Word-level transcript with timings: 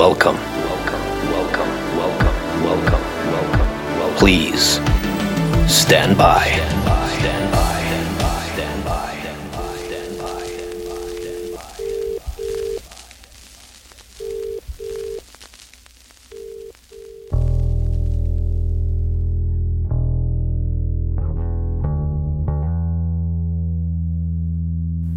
welcome. 0.00 0.36
Welcome, 0.36 1.02
welcome, 1.30 1.68
welcome, 2.64 3.02
welcome, 3.34 4.16
Please 4.16 4.80
stand 5.70 6.16
by. 6.16 6.46
Stand 6.46 7.52
by. 7.52 7.80
Stand 8.54 8.88
by. 8.88 9.10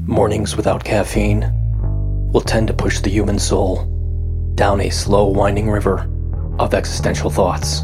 Mornings 0.06 0.58
without 0.58 0.84
caffeine 0.84 1.50
will 2.34 2.42
tend 2.42 2.68
to 2.68 2.74
push 2.74 3.00
the 3.00 3.10
human 3.10 3.40
soul 3.40 3.93
down 4.56 4.82
a 4.82 4.90
slow 4.90 5.26
winding 5.26 5.70
river 5.70 6.10
of 6.60 6.74
existential 6.74 7.30
thoughts. 7.30 7.84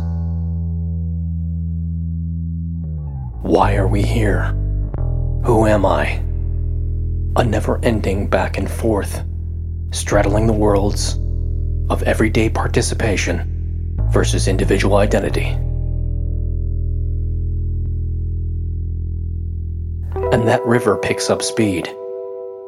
Why 3.42 3.76
are 3.76 3.88
we 3.88 4.04
here? 4.04 4.54
Who 5.46 5.66
am 5.66 5.86
I? 5.86 6.24
A 7.36 7.44
never 7.44 7.80
ending 7.84 8.28
back 8.28 8.58
and 8.58 8.70
forth, 8.70 9.24
straddling 9.92 10.46
the 10.46 10.54
worlds 10.54 11.16
of 11.90 12.04
everyday 12.04 12.50
participation 12.50 13.96
versus 14.12 14.48
individual 14.48 14.98
identity. 14.98 15.48
And 20.32 20.48
that 20.48 20.64
river 20.66 20.98
picks 20.98 21.32
up 21.32 21.42
speed, 21.42 21.90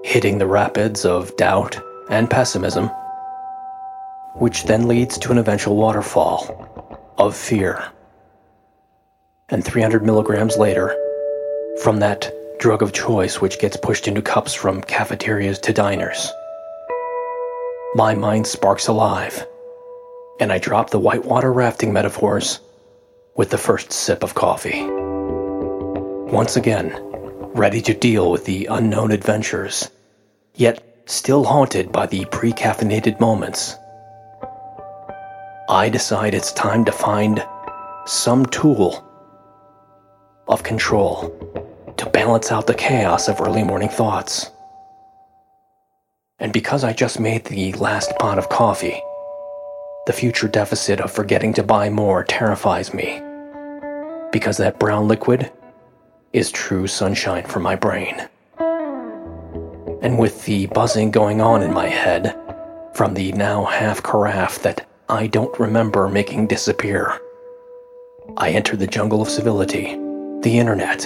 hitting 0.04 0.40
the 0.40 0.48
rapids 0.48 1.06
of 1.06 1.36
doubt 1.38 1.80
and 2.10 2.30
pessimism 2.30 2.90
which 4.36 4.64
then 4.64 4.88
leads 4.88 5.18
to 5.18 5.32
an 5.32 5.38
eventual 5.38 5.76
waterfall 5.76 7.14
of 7.18 7.36
fear. 7.36 7.84
And 9.50 9.64
300 9.64 10.06
milligrams 10.06 10.58
later, 10.58 10.96
from 11.82 12.00
that 12.00 12.32
drug 12.60 12.82
of 12.82 12.94
choice 12.94 13.42
which 13.42 13.60
gets 13.60 13.78
pushed 13.78 14.08
into 14.08 14.22
cups 14.22 14.54
from 14.54 14.82
cafeterias 14.82 15.60
to 15.60 15.74
diners, 15.74 16.32
my 17.94 18.16
mind 18.16 18.48
sparks 18.48 18.88
alive, 18.88 19.46
and 20.40 20.52
I 20.52 20.60
drop 20.60 20.90
the 20.90 21.00
whitewater 21.00 21.52
rafting 21.52 21.92
metaphors 21.92 22.62
with 23.36 23.50
the 23.50 23.58
first 23.58 23.92
sip 23.92 24.24
of 24.24 24.34
coffee. 24.34 24.86
Once 26.32 26.56
again, 26.56 26.96
ready 27.54 27.82
to 27.82 27.94
deal 27.94 28.32
with 28.32 28.46
the 28.46 28.68
unknown 28.68 29.12
adventures, 29.12 29.90
yet 30.56 31.04
still 31.06 31.44
haunted 31.44 31.92
by 31.92 32.06
the 32.06 32.24
pre 32.26 32.54
caffeinated 32.54 33.20
moments 33.20 33.76
I 35.70 35.90
decide 35.90 36.34
it's 36.34 36.52
time 36.52 36.84
to 36.86 36.92
find 36.92 37.46
some 38.06 38.46
tool 38.48 39.08
of 40.48 40.64
control 40.64 41.30
to 41.98 42.10
balance 42.10 42.52
out 42.52 42.68
the 42.68 42.74
chaos 42.74 43.28
of 43.28 43.40
early 43.40 43.64
morning 43.64 43.90
thoughts. 43.90 44.50
And 46.40 46.52
because 46.52 46.84
I 46.84 46.94
just 46.94 47.20
made 47.20 47.46
the 47.46 47.74
last 47.74 48.18
pot 48.18 48.40
of 48.40 48.50
coffee, 48.50 49.00
the 50.08 50.14
future 50.14 50.48
deficit 50.48 51.00
of 51.00 51.12
forgetting 51.12 51.54
to 51.54 51.64
buy 51.64 51.90
more 51.90 52.24
terrifies 52.24 52.94
me. 52.94 53.22
Because 54.32 54.58
that 54.58 54.80
brown 54.80 55.08
liquid 55.08 55.52
is 56.34 56.52
true 56.52 56.88
sunshine 56.88 57.46
for 57.46 57.60
my 57.60 57.76
brain. 57.76 58.28
And 60.02 60.18
with 60.18 60.44
the 60.46 60.66
buzzing 60.68 61.12
going 61.12 61.40
on 61.40 61.62
in 61.62 61.72
my 61.72 61.88
head 61.88 62.36
from 62.96 63.14
the 63.14 63.32
now 63.34 63.66
half 63.66 64.02
carafe 64.02 64.64
that 64.64 64.88
I 65.12 65.28
don't 65.28 65.60
remember 65.60 66.08
making 66.08 66.48
disappear. 66.48 67.20
I 68.38 68.52
enter 68.52 68.78
the 68.78 68.88
jungle 68.88 69.22
of 69.22 69.28
civility, 69.28 69.88
the 70.40 70.58
internet, 70.58 71.06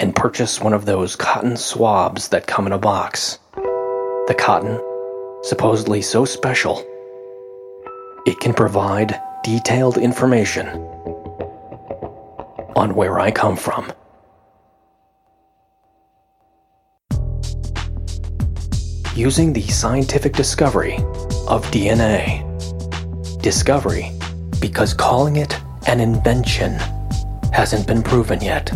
and 0.00 0.16
purchase 0.16 0.60
one 0.60 0.72
of 0.72 0.84
those 0.84 1.14
cotton 1.14 1.56
swabs 1.56 2.30
that 2.30 2.48
come 2.48 2.66
in 2.66 2.72
a 2.72 2.78
box. 2.78 3.38
The 3.54 4.34
cotton, 4.36 4.80
supposedly 5.44 6.02
so 6.02 6.24
special, 6.24 6.84
it 8.26 8.40
can 8.40 8.52
provide 8.52 9.20
detailed 9.44 9.96
information 9.96 10.66
on 12.74 12.96
where 12.96 13.20
I 13.20 13.30
come 13.30 13.56
from. 13.56 13.92
Using 19.14 19.52
the 19.52 19.62
scientific 19.68 20.32
discovery 20.32 20.96
of 21.46 21.64
DNA 21.70 22.53
discovery 23.44 24.10
because 24.58 24.94
calling 24.94 25.36
it 25.36 25.60
an 25.86 26.00
invention 26.00 26.72
hasn't 27.52 27.86
been 27.86 28.02
proven 28.02 28.40
yet. 28.40 28.72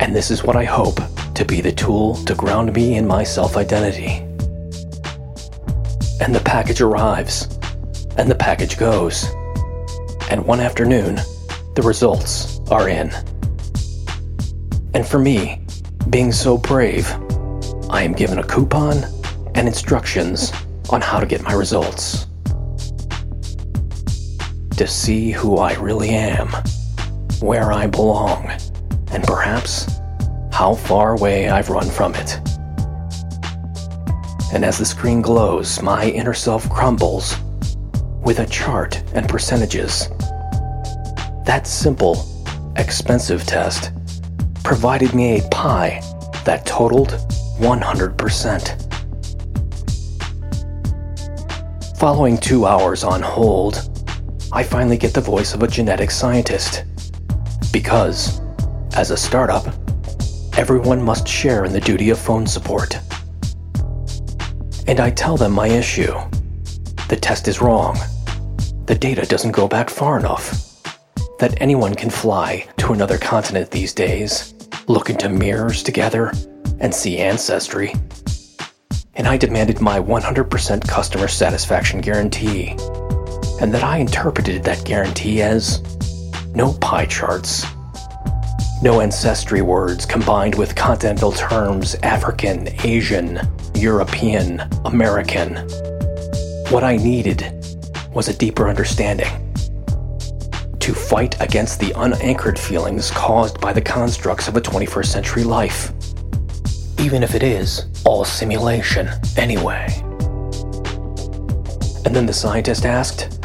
And 0.00 0.16
this 0.16 0.32
is 0.32 0.42
what 0.42 0.56
I 0.56 0.64
hope 0.64 0.98
to 1.36 1.44
be 1.44 1.60
the 1.60 1.70
tool 1.70 2.16
to 2.24 2.34
ground 2.34 2.72
me 2.72 2.96
in 2.96 3.06
my 3.06 3.22
self 3.22 3.56
identity. 3.56 4.16
And 6.20 6.34
the 6.34 6.42
package 6.44 6.80
arrives, 6.80 7.44
and 8.18 8.28
the 8.28 8.34
package 8.34 8.76
goes. 8.76 9.26
And 10.28 10.44
one 10.44 10.58
afternoon, 10.58 11.20
the 11.76 11.82
results 11.84 12.58
are 12.68 12.88
in. 12.88 13.12
And 14.92 15.06
for 15.06 15.20
me, 15.20 15.64
being 16.10 16.32
so 16.32 16.58
brave, 16.58 17.08
I 17.90 18.02
am 18.02 18.12
given 18.12 18.40
a 18.40 18.44
coupon 18.44 19.04
and 19.54 19.68
instructions 19.68 20.52
on 20.90 21.00
how 21.00 21.20
to 21.20 21.26
get 21.26 21.44
my 21.44 21.52
results 21.52 22.25
to 24.76 24.86
see 24.86 25.30
who 25.30 25.56
I 25.56 25.74
really 25.74 26.10
am, 26.10 26.48
where 27.40 27.72
I 27.72 27.86
belong, 27.86 28.50
and 29.10 29.24
perhaps 29.24 29.86
how 30.52 30.74
far 30.74 31.12
away 31.12 31.48
I've 31.48 31.70
run 31.70 31.88
from 31.88 32.14
it. 32.14 32.38
And 34.52 34.64
as 34.64 34.78
the 34.78 34.84
screen 34.84 35.22
glows, 35.22 35.82
my 35.82 36.10
inner 36.10 36.34
self 36.34 36.68
crumbles 36.70 37.36
with 38.22 38.38
a 38.40 38.46
chart 38.46 39.02
and 39.14 39.28
percentages. 39.28 40.08
That 41.46 41.66
simple, 41.66 42.24
expensive 42.76 43.44
test 43.46 43.92
provided 44.62 45.14
me 45.14 45.38
a 45.38 45.48
pie 45.48 46.00
that 46.44 46.66
totaled 46.66 47.10
100%. 47.58 48.82
Following 51.98 52.36
two 52.36 52.66
hours 52.66 53.04
on 53.04 53.22
hold, 53.22 53.95
I 54.52 54.62
finally 54.62 54.96
get 54.96 55.12
the 55.12 55.20
voice 55.20 55.54
of 55.54 55.62
a 55.62 55.68
genetic 55.68 56.10
scientist. 56.10 56.84
Because, 57.72 58.40
as 58.94 59.10
a 59.10 59.16
startup, 59.16 59.66
everyone 60.56 61.02
must 61.02 61.26
share 61.26 61.64
in 61.64 61.72
the 61.72 61.80
duty 61.80 62.10
of 62.10 62.18
phone 62.18 62.46
support. 62.46 62.98
And 64.86 65.00
I 65.00 65.10
tell 65.10 65.36
them 65.36 65.52
my 65.52 65.66
issue. 65.66 66.14
The 67.08 67.18
test 67.20 67.48
is 67.48 67.60
wrong. 67.60 67.98
The 68.86 68.94
data 68.94 69.26
doesn't 69.26 69.50
go 69.50 69.66
back 69.66 69.90
far 69.90 70.18
enough. 70.18 70.80
That 71.40 71.60
anyone 71.60 71.94
can 71.94 72.08
fly 72.08 72.68
to 72.78 72.92
another 72.92 73.18
continent 73.18 73.70
these 73.72 73.92
days, 73.92 74.54
look 74.86 75.10
into 75.10 75.28
mirrors 75.28 75.82
together, 75.82 76.32
and 76.78 76.94
see 76.94 77.18
ancestry. 77.18 77.94
And 79.14 79.26
I 79.26 79.36
demanded 79.36 79.80
my 79.80 79.98
100% 79.98 80.86
customer 80.86 81.26
satisfaction 81.26 82.00
guarantee 82.00 82.76
and 83.60 83.72
that 83.72 83.82
I 83.82 83.98
interpreted 83.98 84.62
that 84.64 84.84
guarantee 84.84 85.42
as 85.42 85.82
no 86.54 86.72
pie 86.74 87.06
charts, 87.06 87.64
no 88.82 89.00
ancestry 89.00 89.62
words 89.62 90.04
combined 90.04 90.54
with 90.54 90.74
continental 90.74 91.32
terms 91.32 91.94
African, 92.02 92.68
Asian, 92.84 93.40
European, 93.74 94.60
American. 94.84 95.54
What 96.70 96.84
I 96.84 96.96
needed 96.96 97.42
was 98.12 98.28
a 98.28 98.36
deeper 98.36 98.68
understanding. 98.68 99.28
To 100.80 100.94
fight 100.94 101.40
against 101.40 101.80
the 101.80 101.92
unanchored 101.96 102.58
feelings 102.58 103.10
caused 103.10 103.60
by 103.60 103.72
the 103.72 103.80
constructs 103.80 104.46
of 104.46 104.56
a 104.56 104.60
21st 104.60 105.06
century 105.06 105.44
life. 105.44 105.92
Even 106.98 107.22
if 107.22 107.34
it 107.34 107.42
is 107.42 107.86
all 108.04 108.24
simulation, 108.24 109.08
anyway. 109.36 109.86
And 112.04 112.14
then 112.14 112.26
the 112.26 112.32
scientist 112.32 112.86
asked, 112.86 113.35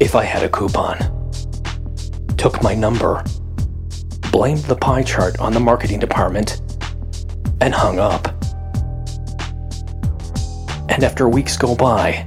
if 0.00 0.14
I 0.14 0.24
had 0.24 0.42
a 0.42 0.48
coupon. 0.48 0.98
Took 2.38 2.62
my 2.62 2.74
number, 2.74 3.22
blamed 4.32 4.64
the 4.64 4.76
pie 4.76 5.02
chart 5.02 5.38
on 5.38 5.52
the 5.52 5.60
marketing 5.60 6.00
department, 6.00 6.62
and 7.60 7.74
hung 7.74 7.98
up. 7.98 8.28
And 10.88 11.04
after 11.04 11.28
weeks 11.28 11.58
go 11.58 11.76
by, 11.76 12.26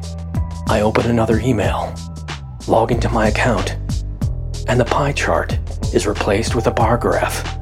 I 0.67 0.81
open 0.81 1.09
another 1.09 1.39
email, 1.39 1.93
log 2.67 2.91
into 2.91 3.09
my 3.09 3.27
account, 3.29 3.71
and 4.67 4.79
the 4.79 4.85
pie 4.85 5.11
chart 5.11 5.57
is 5.93 6.05
replaced 6.05 6.53
with 6.53 6.67
a 6.67 6.71
bar 6.71 6.97
graph. 6.97 7.57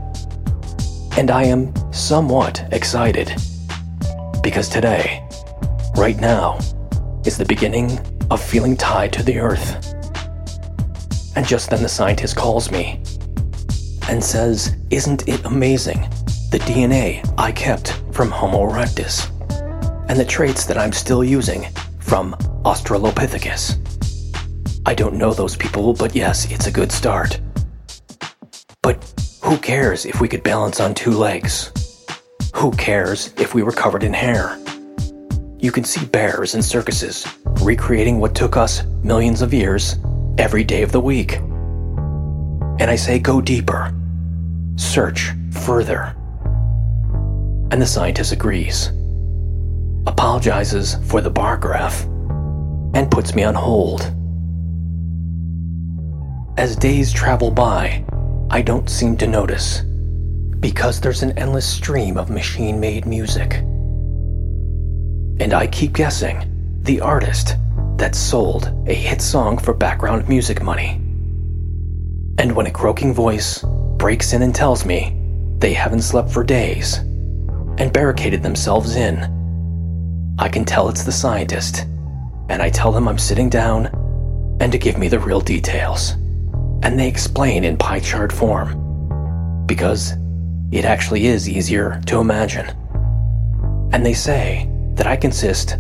And 1.18 1.32
I 1.32 1.44
am 1.44 1.74
somewhat 1.94 2.68
excited 2.74 3.34
because 4.44 4.68
today, 4.68 5.26
right 5.96 6.20
now, 6.20 6.60
is 7.26 7.38
the 7.38 7.46
beginning 7.46 7.98
of 8.30 8.42
feeling 8.42 8.76
tied 8.76 9.14
to 9.14 9.24
the 9.24 9.40
earth. 9.40 9.91
And 11.36 11.48
just 11.48 11.70
then 11.70 11.82
the 11.82 11.90
scientist 11.90 12.36
calls 12.36 12.72
me 12.72 13.02
and 14.10 14.24
says, 14.24 14.76
Isn't 14.90 15.28
it 15.28 15.46
amazing 15.46 16.02
the 16.52 16.60
DNA 16.60 17.24
I 17.38 17.52
kept 17.52 18.02
from 18.12 18.30
Homo 18.30 18.70
erectus 18.70 19.30
and 20.10 20.20
the 20.20 20.26
traits 20.26 20.66
that 20.66 20.78
I'm 20.78 20.92
still 20.92 21.24
using 21.24 21.68
from 22.00 22.34
Australopithecus? 22.66 23.78
I 24.86 24.94
don't 24.94 25.16
know 25.16 25.34
those 25.34 25.56
people, 25.56 25.94
but 25.94 26.16
yes, 26.16 26.52
it's 26.52 26.68
a 26.68 26.72
good 26.72 26.92
start. 26.92 27.40
But 28.82 29.02
who 29.42 29.58
cares 29.58 30.06
if 30.06 30.20
we 30.20 30.28
could 30.28 30.44
balance 30.44 30.80
on 30.82 30.94
two 30.94 31.12
legs? 31.12 31.72
Who 32.56 32.72
cares 32.72 33.34
if 33.38 33.56
we 33.56 33.64
were 33.64 33.72
covered 33.72 34.04
in 34.04 34.14
hair? 34.14 34.58
You 35.60 35.72
can 35.72 35.84
see 35.84 36.06
bears 36.06 36.56
in 36.56 36.62
circuses 36.62 37.26
recreating 37.62 38.20
what 38.20 38.36
took 38.36 38.58
us 38.58 38.84
millions 39.04 39.42
of 39.42 39.54
years 39.54 39.98
every 40.38 40.64
day 40.64 40.82
of 40.82 40.92
the 40.92 41.00
week. 41.00 41.38
And 42.80 42.84
I 42.84 42.96
say 42.96 43.20
go 43.20 43.42
deeper, 43.42 43.94
search 44.76 45.32
further. 45.52 46.16
And 47.72 47.82
the 47.82 47.86
scientist 47.86 48.32
agrees, 48.32 48.92
apologizes 50.08 50.96
for 51.08 51.22
the 51.22 51.30
bar 51.30 51.58
graph, 51.58 52.04
and 52.94 53.10
puts 53.10 53.36
me 53.36 53.44
on 53.44 53.56
hold. 53.56 54.02
As 56.58 56.76
days 56.76 57.14
travel 57.14 57.50
by, 57.50 58.04
I 58.50 58.62
don't 58.62 58.90
seem 58.90 59.16
to 59.18 59.28
notice 59.28 59.84
because 60.60 61.02
there's 61.02 61.24
an 61.24 61.38
endless 61.38 61.66
stream 61.66 62.18
of 62.18 62.30
machine 62.30 62.80
made 62.80 63.06
music. 63.06 63.56
And 65.40 65.54
I 65.54 65.68
keep 65.68 65.94
guessing 65.94 66.80
the 66.84 67.02
artist 67.02 67.56
that 68.02 68.16
sold 68.16 68.74
a 68.88 68.94
hit 68.96 69.22
song 69.22 69.60
for 69.60 69.76
background 69.76 70.28
music 70.28 70.64
money. 70.64 70.94
And 72.40 72.56
when 72.56 72.66
a 72.66 72.72
croaking 72.72 73.14
voice 73.14 73.64
breaks 73.98 74.34
in 74.34 74.42
and 74.42 74.56
tells 74.56 74.86
me 74.86 75.16
they 75.60 75.74
haven't 75.74 76.02
slept 76.02 76.32
for 76.32 76.44
days 76.44 76.98
and 77.78 77.94
barricaded 77.94 78.42
themselves 78.42 78.96
in, 78.96 80.36
I 80.40 80.50
can 80.50 80.66
tell 80.66 80.90
it's 80.90 81.04
the 81.04 81.12
scientist, 81.12 81.82
and 82.50 82.60
I 82.60 82.72
tell 82.72 82.92
them 82.92 83.08
I'm 83.08 83.20
sitting 83.20 83.50
down 83.50 83.86
and 84.60 84.72
to 84.72 84.80
give 84.80 84.98
me 84.98 85.08
the 85.08 85.20
real 85.20 85.40
details. 85.40 86.14
And 86.82 87.00
they 87.00 87.08
explain 87.08 87.64
in 87.64 87.78
pie 87.78 88.00
chart 88.00 88.34
form. 88.34 89.68
Because 89.68 90.14
it 90.72 90.86
actually 90.86 91.28
is 91.28 91.48
easier 91.48 92.02
to 92.08 92.20
imagine. 92.20 92.66
And 93.94 94.04
they 94.04 94.16
say 94.16 94.68
that 94.96 95.06
I 95.06 95.16
consist 95.16 95.78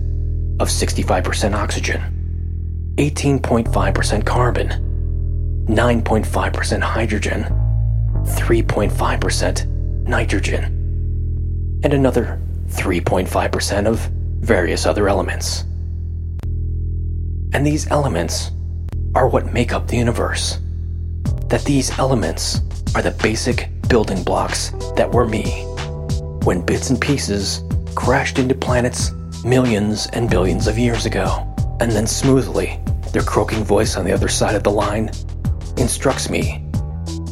of 0.61 0.67
65% 0.67 1.55
oxygen, 1.55 2.93
18.5% 2.97 4.25
carbon, 4.27 4.69
9.5% 5.67 6.81
hydrogen, 6.81 7.43
3.5% 8.23 9.67
nitrogen, 10.07 10.63
and 11.83 11.93
another 11.95 12.39
3.5% 12.67 13.87
of 13.87 13.99
various 14.39 14.85
other 14.85 15.09
elements. 15.09 15.63
And 17.53 17.65
these 17.65 17.89
elements 17.89 18.51
are 19.15 19.27
what 19.27 19.51
make 19.51 19.73
up 19.73 19.87
the 19.87 19.97
universe. 19.97 20.59
That 21.47 21.63
these 21.65 21.97
elements 21.97 22.61
are 22.93 23.01
the 23.01 23.17
basic 23.23 23.69
building 23.89 24.23
blocks 24.23 24.69
that 24.95 25.11
were 25.11 25.27
me 25.27 25.63
when 26.43 26.63
bits 26.63 26.91
and 26.91 27.01
pieces 27.01 27.63
crashed 27.95 28.37
into 28.37 28.53
planets 28.53 29.11
millions 29.43 30.07
and 30.13 30.29
billions 30.29 30.67
of 30.67 30.77
years 30.77 31.05
ago. 31.05 31.47
And 31.79 31.91
then 31.91 32.05
smoothly, 32.05 32.79
their 33.11 33.23
croaking 33.23 33.63
voice 33.63 33.95
on 33.95 34.05
the 34.05 34.11
other 34.11 34.27
side 34.27 34.55
of 34.55 34.63
the 34.63 34.71
line 34.71 35.11
instructs 35.77 36.29
me 36.29 36.63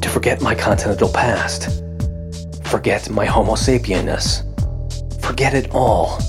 to 0.01 0.09
forget 0.09 0.41
my 0.41 0.55
continental 0.55 1.09
past, 1.09 1.83
forget 2.65 3.09
my 3.09 3.25
Homo 3.25 3.53
sapienness, 3.53 4.43
forget 5.23 5.53
it 5.53 5.69
all, 5.71 6.19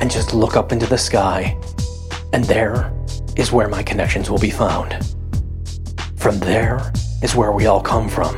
and 0.00 0.10
just 0.10 0.32
look 0.32 0.56
up 0.56 0.72
into 0.72 0.86
the 0.86 0.98
sky, 0.98 1.58
and 2.32 2.44
there 2.44 2.92
is 3.36 3.52
where 3.52 3.68
my 3.68 3.82
connections 3.82 4.30
will 4.30 4.38
be 4.38 4.50
found. 4.50 5.04
From 6.16 6.38
there 6.38 6.92
is 7.22 7.34
where 7.34 7.52
we 7.52 7.66
all 7.66 7.80
come 7.80 8.08
from. 8.08 8.36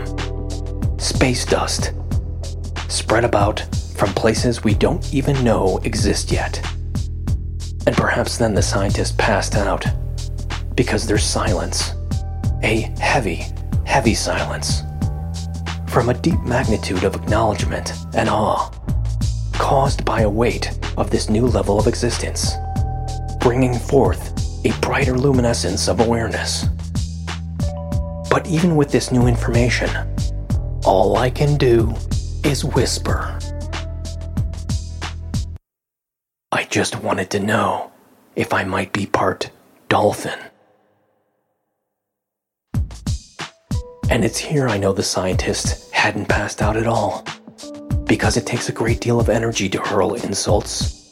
Space 0.98 1.44
dust, 1.44 1.92
spread 2.88 3.24
about 3.24 3.64
from 4.02 4.12
places 4.14 4.64
we 4.64 4.74
don't 4.74 5.14
even 5.14 5.44
know 5.44 5.78
exist 5.84 6.32
yet. 6.32 6.60
And 7.86 7.96
perhaps 7.96 8.36
then 8.36 8.52
the 8.52 8.60
scientist 8.60 9.16
passed 9.16 9.54
out 9.54 9.86
because 10.74 11.06
there's 11.06 11.22
silence. 11.22 11.94
A 12.64 12.92
heavy, 12.98 13.44
heavy 13.84 14.14
silence. 14.14 14.82
From 15.86 16.08
a 16.08 16.14
deep 16.14 16.40
magnitude 16.40 17.04
of 17.04 17.14
acknowledgement 17.14 17.92
and 18.16 18.28
awe, 18.28 18.70
caused 19.52 20.04
by 20.04 20.22
a 20.22 20.28
weight 20.28 20.76
of 20.96 21.10
this 21.10 21.30
new 21.30 21.46
level 21.46 21.78
of 21.78 21.86
existence, 21.86 22.54
bringing 23.38 23.78
forth 23.78 24.32
a 24.66 24.76
brighter 24.80 25.16
luminescence 25.16 25.86
of 25.86 26.00
awareness. 26.00 26.64
But 28.28 28.48
even 28.48 28.74
with 28.74 28.90
this 28.90 29.12
new 29.12 29.28
information, 29.28 29.90
all 30.84 31.18
I 31.18 31.30
can 31.30 31.56
do 31.56 31.94
is 32.42 32.64
whisper. 32.64 33.38
Just 36.72 37.02
wanted 37.02 37.28
to 37.28 37.38
know 37.38 37.92
if 38.34 38.54
I 38.54 38.64
might 38.64 38.94
be 38.94 39.04
part 39.04 39.50
dolphin. 39.90 40.38
And 44.08 44.24
it's 44.24 44.38
here 44.38 44.66
I 44.66 44.78
know 44.78 44.94
the 44.94 45.02
scientist 45.02 45.92
hadn't 45.92 46.30
passed 46.30 46.62
out 46.62 46.78
at 46.78 46.86
all, 46.86 47.26
because 48.06 48.38
it 48.38 48.46
takes 48.46 48.70
a 48.70 48.72
great 48.72 49.02
deal 49.02 49.20
of 49.20 49.28
energy 49.28 49.68
to 49.68 49.82
hurl 49.82 50.14
insults. 50.14 51.10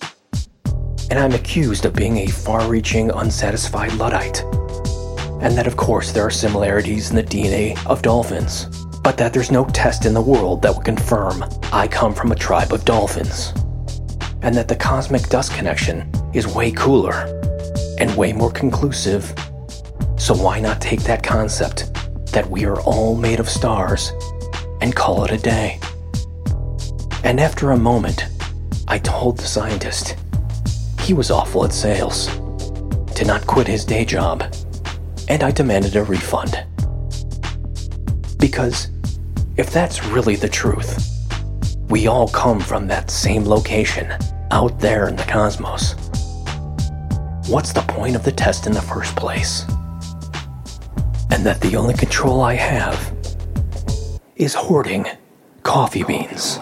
And 1.11 1.19
I'm 1.19 1.35
accused 1.35 1.85
of 1.85 1.95
being 1.95 2.17
a 2.17 2.27
far 2.27 2.67
reaching, 2.67 3.11
unsatisfied 3.11 3.93
Luddite. 3.95 4.43
And 5.43 5.59
that, 5.59 5.67
of 5.67 5.77
course, 5.77 6.11
there 6.11 6.25
are 6.25 6.31
similarities 6.31 7.11
in 7.11 7.17
the 7.17 7.23
DNA 7.23 7.77
of 7.87 8.01
dolphins, 8.01 8.65
but 9.03 9.19
that 9.19 9.35
there's 9.35 9.51
no 9.51 9.67
test 9.67 10.07
in 10.07 10.15
the 10.15 10.23
world 10.23 10.63
that 10.63 10.75
would 10.75 10.87
confirm 10.87 11.45
I 11.71 11.87
come 11.87 12.15
from 12.15 12.33
a 12.33 12.37
tribe 12.37 12.73
of 12.73 12.87
dolphins 12.87 13.53
and 14.43 14.55
that 14.55 14.69
the 14.69 14.77
cosmic 14.77 15.23
dust 15.29 15.53
connection 15.53 16.11
is 16.33 16.47
way 16.47 16.71
cooler 16.71 17.27
and 17.99 18.17
way 18.17 18.33
more 18.33 18.51
conclusive. 18.51 19.35
So 20.17 20.35
why 20.35 20.61
not 20.61 20.81
take 20.81 21.03
that 21.03 21.23
concept 21.23 21.93
that 22.33 22.49
we 22.49 22.65
are 22.65 22.81
all 22.81 23.17
made 23.17 23.41
of 23.41 23.49
stars 23.49 24.13
and 24.81 24.95
call 24.95 25.25
it 25.25 25.31
a 25.31 25.39
day? 25.39 25.79
And 27.25 27.39
after 27.39 27.73
a 27.73 27.77
moment, 27.77 28.27
I 28.89 28.99
told 28.99 29.37
the 29.39 29.47
scientist 29.47 30.17
he 31.01 31.13
was 31.15 31.31
awful 31.31 31.65
at 31.65 31.73
sales, 31.73 32.29
to 33.15 33.25
not 33.27 33.47
quit 33.47 33.67
his 33.67 33.85
day 33.85 34.05
job, 34.05 34.43
and 35.29 35.43
I 35.43 35.51
demanded 35.51 35.97
a 35.97 36.05
refund. 36.05 36.65
Because 38.39 38.89
if 39.57 39.71
that's 39.73 40.05
really 40.07 40.37
the 40.37 40.49
truth, 40.49 41.07
we 41.89 42.07
all 42.07 42.29
come 42.29 42.61
from 42.61 42.87
that 42.87 43.11
same 43.11 43.45
location, 43.45 44.13
out 44.51 44.79
there 44.81 45.09
in 45.09 45.17
the 45.17 45.25
cosmos. 45.25 45.95
What's 47.49 47.73
the 47.73 47.85
point 47.89 48.17
of 48.17 48.25
the 48.25 48.33
test 48.33 48.67
in 48.67 48.73
the 48.73 48.83
first 48.83 49.17
place? 49.17 49.65
And 51.31 51.45
that 51.47 51.61
the 51.61 51.77
only 51.77 51.95
control 51.95 52.41
I 52.41 52.55
have 52.55 53.17
is 54.37 54.55
hoarding 54.55 55.07
coffee 55.63 56.03
beans. 56.03 56.59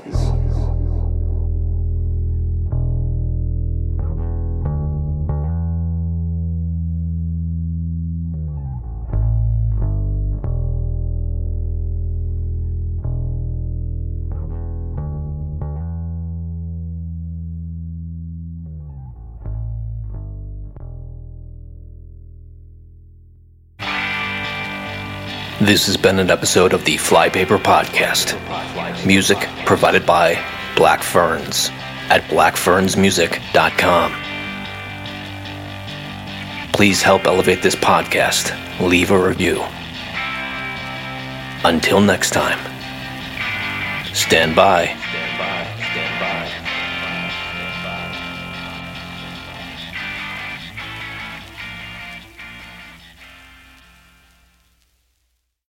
This 25.61 25.87
has 25.87 25.97
been 25.97 26.21
an 26.21 26.31
episode 26.31 26.73
of 26.73 26.85
the 26.85 26.97
Flypaper 26.99 27.59
Podcast. 27.59 28.37
Music 29.05 29.38
provided 29.67 30.07
by 30.07 30.41
Black 30.77 31.03
Ferns 31.03 31.71
at 32.11 32.23
blackfernsmusic.com. 32.29 34.12
Please 36.73 37.03
help 37.03 37.25
elevate 37.25 37.61
this 37.62 37.75
podcast. 37.75 38.55
Leave 38.79 39.11
a 39.11 39.19
review. 39.19 39.61
Until 41.65 42.00
next 42.00 42.31
time, 42.31 42.61
stand 44.15 44.55
by 44.55 44.97